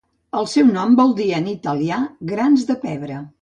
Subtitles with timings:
[0.37, 2.01] El seu nom vol dir en italià
[2.33, 3.21] "grans de pebre".